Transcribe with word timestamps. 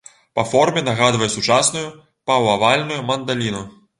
Па 0.37 0.43
форме 0.51 0.81
нагадвае 0.87 1.27
сучасную 1.33 1.85
паўавальную 2.31 3.01
мандаліну. 3.13 3.63